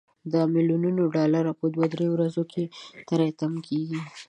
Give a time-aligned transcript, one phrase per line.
[0.33, 2.63] دا ملیونونه ډالر په دوه درې ورځو کې
[3.07, 3.99] تري تم کیږي.